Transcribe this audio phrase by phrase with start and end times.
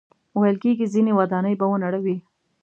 [0.39, 2.17] ویل کېږي ځینې ودانۍ به ونړوي.